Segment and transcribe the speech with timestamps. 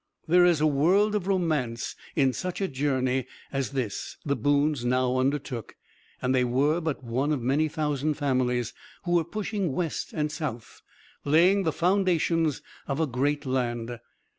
[0.27, 5.19] There is a world of romance in such a journey as this the Boones now
[5.19, 5.75] undertook,
[6.23, 8.73] and they were but one of many thousand families
[9.05, 10.81] who were pushing west and south,
[11.23, 13.99] laying the foundations of a great land.